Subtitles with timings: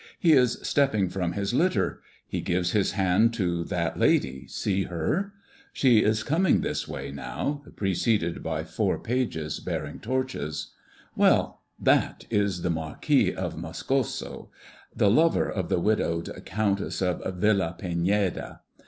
[0.17, 5.31] He is stepping from his litter; he gives his hand to that lady, see her!
[5.73, 10.71] She is coming this way now, preceded by four pages bearing torches.
[11.15, 14.49] Well, that is the Marquis of Moscoso,
[14.95, 18.61] the lover of the widowed Countess of Villapiñeda.